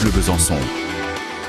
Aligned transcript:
Bleu 0.00 0.10
Besançon. 0.10 0.54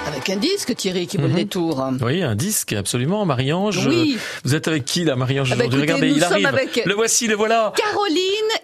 Avec 0.07 0.29
un 0.29 0.35
disque, 0.35 0.75
Thierry, 0.75 1.07
qui 1.07 1.17
vaut 1.17 1.27
le 1.27 1.33
détour. 1.33 1.83
Oui, 2.01 2.21
un 2.23 2.35
disque, 2.35 2.73
absolument. 2.73 3.25
Marie-Ange. 3.25 3.87
Oui. 3.87 4.17
Vous 4.43 4.55
êtes 4.55 4.67
avec 4.67 4.83
qui, 4.85 5.03
là, 5.05 5.15
Marie-Ange, 5.15 5.49
bah, 5.51 5.55
aujourd'hui 5.65 5.81
Regardez, 5.81 6.09
nous 6.09 6.15
il 6.15 6.21
sommes 6.21 6.31
arrive. 6.33 6.45
avec- 6.47 6.81
Le 6.85 6.93
voici, 6.93 7.27
le 7.27 7.35
voilà. 7.35 7.73
Caroline, 7.75 8.17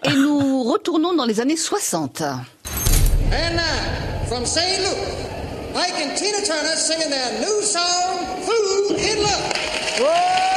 et 0.04 0.12
nous 0.14 0.64
retournons 0.72 1.14
dans 1.14 1.24
les 1.24 1.40
années 1.40 1.56
60. 1.56 2.22
And 2.22 3.54
now, 3.54 4.26
from 4.28 4.44
St. 4.44 4.78
Luke, 4.80 5.74
Mike 5.74 5.94
and 6.02 6.14
Tina 6.16 6.38
Turner 6.44 6.76
singing 6.76 7.10
their 7.10 7.40
new 7.40 7.62
song, 7.62 8.42
Fool 8.44 8.96
in 8.98 9.22
Love. 9.22 9.52
There's 9.98 10.47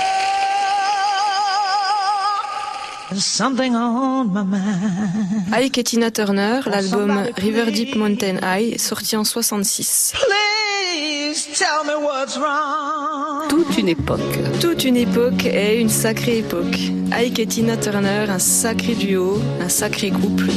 Ike 5.52 5.78
et 5.78 5.84
Tina 5.84 6.12
Turner, 6.12 6.62
l'album 6.66 7.24
River 7.36 7.72
Deep 7.72 7.96
Mountain 7.96 8.38
High, 8.42 8.80
sorti 8.80 9.18
en 9.18 9.24
66. 9.24 10.14
Please 10.14 11.48
tell 11.54 11.84
me 11.86 11.96
what's 12.02 12.38
wrong. 12.38 13.50
Toute 13.50 13.78
une 13.78 13.90
époque. 13.90 14.20
Toute 14.62 14.86
une 14.86 14.96
époque 14.96 15.46
et 15.46 15.80
une 15.80 15.90
sacrée 15.90 16.38
époque. 16.40 16.78
Ike 17.12 17.40
et 17.40 17.48
Tina 17.48 17.76
Turner, 17.76 18.28
un 18.30 18.40
sacré 18.40 18.96
duo, 18.96 19.42
un 19.60 19.70
sacré 19.70 20.12
couple. 20.12 20.50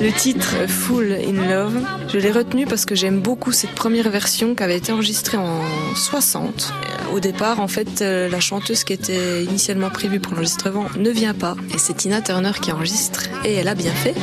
Le 0.00 0.10
titre 0.12 0.66
Full 0.66 1.12
in 1.12 1.50
Love, 1.50 1.78
je 2.08 2.18
l'ai 2.18 2.30
retenu 2.30 2.64
parce 2.64 2.86
que 2.86 2.94
j'aime 2.94 3.20
beaucoup 3.20 3.52
cette 3.52 3.72
première 3.72 4.08
version 4.08 4.54
qui 4.54 4.62
avait 4.62 4.78
été 4.78 4.92
enregistrée 4.92 5.36
en 5.36 5.60
60. 5.94 6.72
Au 7.12 7.20
départ, 7.20 7.60
en 7.60 7.68
fait, 7.68 8.00
euh, 8.00 8.28
la 8.30 8.40
chanteuse 8.40 8.84
qui 8.84 8.94
était 8.94 9.44
initialement 9.44 9.90
prévue 9.90 10.18
pour 10.18 10.32
l'enregistrement 10.32 10.86
ne 10.96 11.10
vient 11.10 11.34
pas. 11.34 11.54
Et 11.74 11.78
c'est 11.78 11.94
Tina 11.94 12.22
Turner 12.22 12.52
qui 12.62 12.72
enregistre. 12.72 13.24
Et 13.44 13.54
elle 13.54 13.68
a 13.68 13.74
bien 13.74 13.92
fait. 13.92 14.14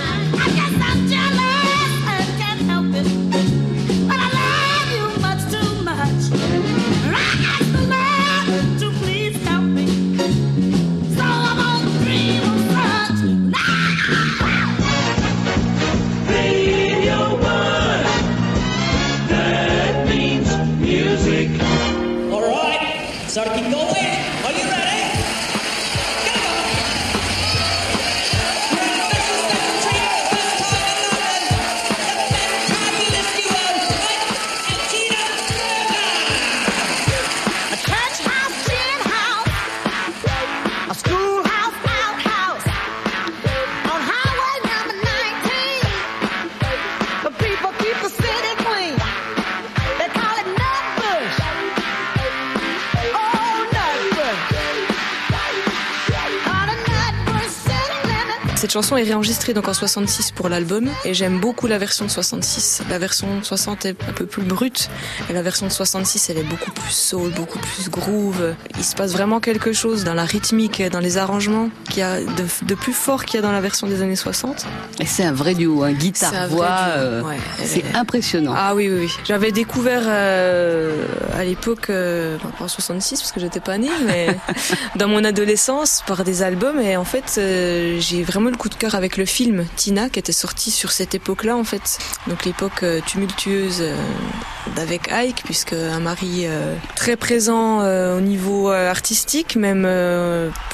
Sarki, 23.37 23.69
go 23.69 23.81
in. 23.81 24.45
Are 24.45 24.51
you 24.51 24.67
ready? 24.67 25.06
Cette 58.57 58.71
chanson 58.71 58.97
est 58.97 59.03
réenregistrée 59.03 59.53
donc 59.53 59.67
en 59.67 59.73
66 59.73 60.31
pour 60.31 60.49
l'album 60.49 60.89
et 61.05 61.13
j'aime 61.13 61.39
beaucoup 61.39 61.67
la 61.67 61.77
version 61.77 62.05
de 62.05 62.09
66. 62.09 62.81
La 62.89 62.97
version 62.97 63.37
de 63.39 63.45
60 63.45 63.85
est 63.85 63.89
un 64.09 64.13
peu 64.13 64.25
plus 64.25 64.41
brute 64.41 64.89
et 65.29 65.33
la 65.33 65.43
version 65.43 65.67
de 65.67 65.71
66 65.71 66.31
elle 66.31 66.39
est 66.39 66.43
beaucoup 66.43 66.71
plus 66.71 66.91
soul, 66.91 67.29
beaucoup 67.33 67.59
plus 67.59 67.87
groove. 67.91 68.55
Il 68.79 68.83
se 68.83 68.95
passe 68.95 69.11
vraiment 69.11 69.39
quelque 69.39 69.73
chose 69.73 70.03
dans 70.03 70.15
la 70.15 70.25
rythmique, 70.25 70.81
dans 70.89 70.99
les 70.99 71.19
arrangements 71.19 71.69
qu'il 71.87 71.99
y 71.99 72.01
a 72.01 72.19
de, 72.19 72.45
de 72.65 72.73
plus 72.73 72.93
fort 72.93 73.25
qu'il 73.25 73.35
y 73.35 73.37
a 73.37 73.41
dans 73.43 73.51
la 73.51 73.61
version 73.61 73.85
des 73.85 74.01
années 74.01 74.15
60. 74.15 74.65
Et 74.99 75.05
c'est 75.05 75.23
un 75.23 75.33
vrai 75.33 75.53
duo, 75.53 75.75
vrai 75.77 75.93
guitare-voix. 75.93 76.65
duo, 76.65 76.97
euh, 76.97 77.21
ouais. 77.21 77.37
c'est 77.63 77.79
est- 77.85 77.95
impressionnant. 77.95 78.53
Ah 78.57 78.73
oui, 78.73 78.89
oui, 78.91 79.01
oui. 79.05 79.11
J'avais 79.23 79.51
découvert 79.51 80.01
euh, 80.07 81.05
à 81.37 81.43
l'époque, 81.43 81.91
euh, 81.91 82.37
en 82.59 82.67
66 82.67 83.19
parce 83.19 83.31
que 83.31 83.39
j'étais 83.39 83.59
pas 83.59 83.77
née, 83.77 83.91
mais 84.07 84.35
dans 84.95 85.07
mon 85.07 85.23
adolescence 85.23 86.03
par 86.07 86.23
des 86.23 86.41
albums. 86.41 86.79
Et 86.79 86.97
en 86.97 87.05
fait, 87.05 87.35
euh, 87.37 87.97
j'ai 87.99 88.23
vraiment 88.23 88.46
le 88.49 88.57
coup 88.57 88.69
de 88.69 88.75
cœur 88.75 88.95
avec 88.95 89.17
le 89.17 89.25
film 89.25 89.65
Tina 89.75 90.09
qui 90.09 90.19
était 90.19 90.31
sorti 90.31 90.71
sur 90.71 90.91
cette 90.91 91.15
époque-là, 91.15 91.55
en 91.55 91.63
fait. 91.63 91.99
Donc 92.27 92.45
l'époque 92.45 92.83
euh, 92.83 93.01
tumultueuse 93.05 93.81
euh, 93.81 93.95
d'avec 94.75 95.11
Ike, 95.11 95.41
puisque 95.43 95.73
un 95.73 95.99
mari 95.99 96.45
euh, 96.45 96.75
très 96.95 97.15
présent 97.15 97.79
au 97.79 98.21
niveau 98.21 98.69
artistique, 98.69 99.55
même 99.55 99.87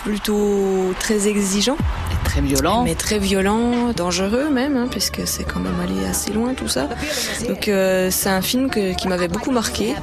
plutôt 0.04 0.94
très 1.00 1.28
exigeant. 1.28 1.78
Très 2.24 2.42
violent. 2.42 2.84
Mais 2.84 2.96
très 2.96 3.20
violent, 3.20 3.92
dangereux 3.96 4.50
même, 4.50 4.76
hein, 4.76 4.88
puisque 4.90 5.22
c'est 5.28 5.44
quand 5.44 5.60
même 5.60 5.80
allé 5.84 6.06
assez 6.10 6.32
loin 6.32 6.54
tout 6.56 6.68
ça. 6.68 6.88
Donc 7.48 7.68
euh, 7.68 8.10
c'est 8.12 8.30
un 8.30 8.42
film 8.42 8.70
que- 8.70 8.96
qui 8.96 9.08
m'avait 9.08 9.28
beaucoup 9.28 9.52
marqué. 9.52 9.94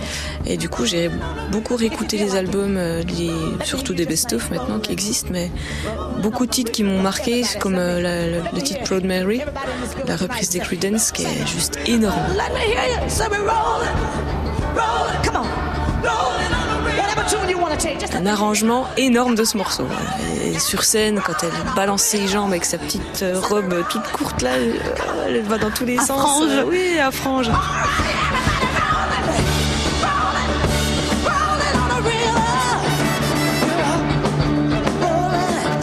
Et 0.46 0.56
du 0.56 0.68
coup 0.68 0.84
j'ai 0.86 1.10
beaucoup 1.50 1.74
réécouté 1.76 2.18
les 2.18 2.36
albums, 2.36 2.76
euh, 2.76 3.02
les- 3.18 3.64
surtout 3.64 3.94
des 3.94 4.06
best-of 4.06 4.50
maintenant 4.50 4.78
qui 4.78 4.92
existent, 4.92 5.30
mais 5.32 5.50
beaucoup 6.22 6.46
de 6.46 6.50
titres 6.50 6.70
qui 6.70 6.84
m'ont 6.84 7.00
marqué, 7.02 7.42
comme 7.58 7.74
euh, 7.76 8.00
la- 8.00 8.26
le, 8.26 8.42
le 8.54 8.62
titre 8.62 8.84
Proud 8.84 9.04
Mary, 9.04 9.40
la 10.06 10.16
reprise 10.16 10.50
des 10.50 10.60
Creedence 10.60 11.10
qui 11.10 11.22
est 11.24 11.46
juste 11.46 11.78
énorme. 11.86 12.14
Come 15.24 15.36
on, 15.36 16.69
Un 18.14 18.26
arrangement 18.26 18.86
énorme 18.96 19.34
de 19.34 19.44
ce 19.44 19.56
morceau. 19.56 19.86
Et 20.44 20.58
sur 20.58 20.84
scène, 20.84 21.20
quand 21.24 21.34
elle 21.42 21.74
balance 21.74 22.02
ses 22.02 22.26
jambes 22.28 22.50
avec 22.50 22.64
sa 22.64 22.78
petite 22.78 23.22
euh, 23.22 23.40
robe 23.40 23.74
toute 23.88 24.02
courte 24.12 24.42
là, 24.42 24.50
euh, 24.54 24.72
elle 25.26 25.42
va 25.42 25.58
dans 25.58 25.70
tous 25.70 25.84
les 25.84 25.98
À 25.98 26.02
sens. 26.04 26.20
franges. 26.20 26.44
Euh, 26.50 26.64
Oui, 26.66 26.98
à 26.98 27.10
frange. 27.10 27.50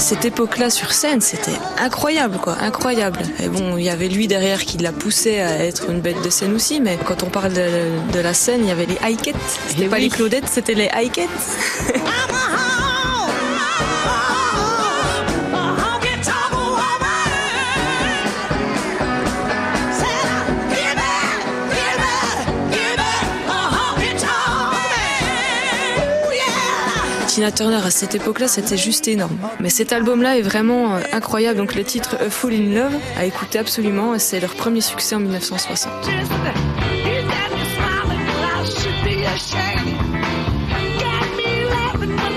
Cette 0.08 0.24
époque-là 0.24 0.70
sur 0.70 0.94
scène, 0.94 1.20
c'était 1.20 1.52
incroyable, 1.78 2.38
quoi, 2.38 2.56
incroyable. 2.62 3.20
Et 3.44 3.50
bon, 3.50 3.76
il 3.76 3.84
y 3.84 3.90
avait 3.90 4.08
lui 4.08 4.28
derrière 4.28 4.64
qui 4.64 4.78
l'a 4.78 4.94
poussé 4.94 5.42
à 5.42 5.66
être 5.66 5.90
une 5.90 6.00
bête 6.00 6.22
de 6.24 6.30
scène 6.30 6.54
aussi, 6.54 6.80
mais 6.80 6.98
quand 7.06 7.24
on 7.24 7.26
parle 7.30 7.52
de, 7.52 8.14
de 8.14 8.20
la 8.22 8.34
scène, 8.34 8.62
il 8.64 8.70
y 8.70 8.72
avait 8.72 8.86
les 8.86 8.98
Haïquettes. 9.04 9.36
C'était 9.68 9.84
Eh 9.84 9.88
pas 9.90 9.98
oui. 9.98 10.04
les 10.04 10.10
Claudettes, 10.10 10.48
c'était 10.50 10.76
les 10.76 10.88
Haïquettes. 10.88 11.28
Turner 27.56 27.82
à 27.86 27.92
cette 27.92 28.16
époque-là, 28.16 28.48
c'était 28.48 28.78
juste 28.78 29.08
énorme. 29.08 29.38
Mais 29.60 29.70
cet 29.70 29.94
album-là 29.94 30.38
est 30.38 30.42
vraiment 30.42 30.96
euh, 30.96 31.00
incroyable. 31.14 31.58
Donc 31.58 31.76
le 31.76 31.84
titre 31.84 32.18
A 32.20 32.30
Fool 32.30 32.54
in 32.54 32.74
Love 32.74 32.96
à 33.18 33.26
écouter 33.26 33.60
absolument. 33.60 34.18
C'est 34.18 34.40
leur 34.40 34.56
premier 34.56 34.82
succès 34.82 35.16
en 35.16 35.20
1960. 35.20 35.92
You 42.28 42.37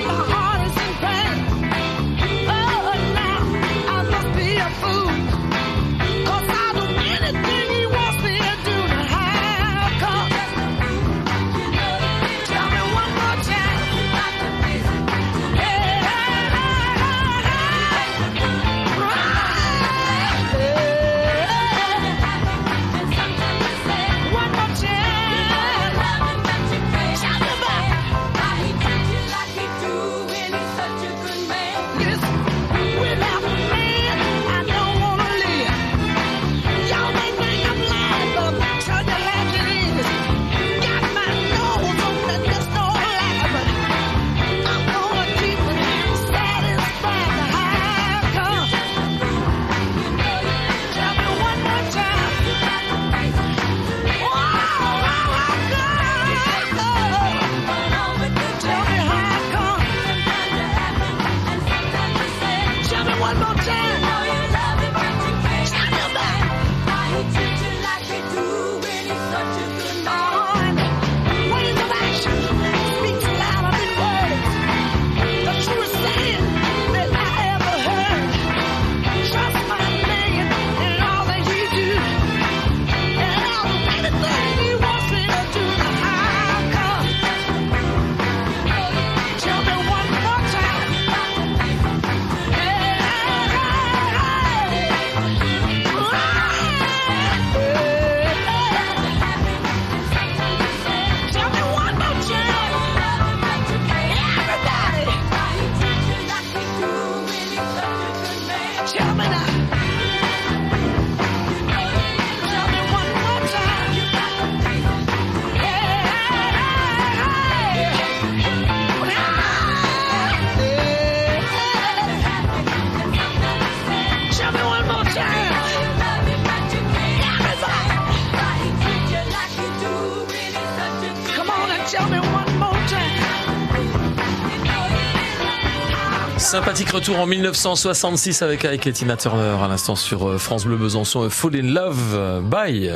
Sympathique 136.50 136.90
retour 136.90 137.16
en 137.20 137.26
1966 137.26 138.42
avec 138.42 138.64
Ike 138.64 138.84
et 138.88 138.92
Tina 138.92 139.16
Turner 139.16 139.56
à 139.62 139.68
l'instant 139.68 139.94
sur 139.94 140.28
euh, 140.28 140.36
France 140.36 140.64
Bleu 140.64 140.76
Besançon. 140.76 141.22
euh, 141.22 141.28
Fall 141.28 141.54
in 141.54 141.62
Love 141.62 142.14
euh, 142.14 142.40
by 142.40 142.90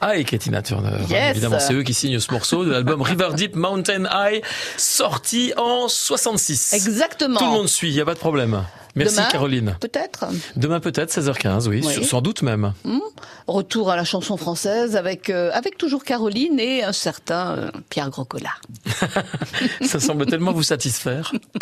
Ike 0.00 0.32
et 0.32 0.38
Tina 0.38 0.62
Turner. 0.62 0.98
Yes. 1.10 1.32
Évidemment, 1.32 1.58
c'est 1.58 1.74
eux 1.74 1.82
qui 1.82 1.94
signent 1.94 2.20
ce 2.20 2.30
morceau 2.30 2.64
de 2.64 2.70
l'album 2.70 3.02
River 3.02 3.30
Deep 3.34 3.56
Mountain 3.56 4.04
High, 4.04 4.40
sorti 4.76 5.52
en 5.56 5.88
66. 5.88 6.74
Exactement. 6.74 7.40
Tout 7.40 7.46
le 7.46 7.50
monde 7.50 7.68
suit, 7.68 7.88
il 7.88 7.94
n'y 7.94 8.00
a 8.00 8.04
pas 8.04 8.14
de 8.14 8.20
problème. 8.20 8.62
Merci 8.94 9.16
Demain, 9.16 9.28
Caroline. 9.28 9.76
Peut-être. 9.80 10.26
Demain 10.56 10.78
peut-être 10.80 11.10
16h15, 11.10 11.66
oui, 11.68 11.82
Oui. 11.84 12.04
sans 12.04 12.20
doute 12.20 12.42
même. 12.42 12.74
Retour 13.46 13.90
à 13.90 13.96
la 13.96 14.04
chanson 14.04 14.36
française 14.36 14.96
avec, 14.96 15.30
euh, 15.30 15.50
avec 15.54 15.78
toujours 15.78 16.04
Caroline 16.04 16.60
et 16.60 16.84
un 16.84 16.92
certain 16.92 17.56
euh, 17.56 17.70
Pierre 17.88 18.10
Groscola. 18.10 18.50
Ça 19.82 19.98
semble 19.98 20.26
tellement 20.26 20.52
vous 20.52 20.62
satisfaire. 20.62 21.32